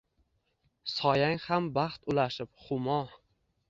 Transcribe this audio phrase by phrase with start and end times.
[0.93, 3.01] Soyang ham baxt ulashib– humo